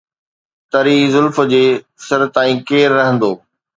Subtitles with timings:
[0.71, 1.61] تري زلف جي
[2.07, 3.31] سر تائين ڪير رهندو؟